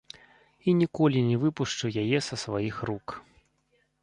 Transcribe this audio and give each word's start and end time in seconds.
І 0.71 0.73
ніколі 0.79 1.21
не 1.27 1.37
выпушчу 1.43 1.93
яе 2.05 2.19
са 2.29 2.41
сваіх 2.45 2.81
рук. 2.93 3.07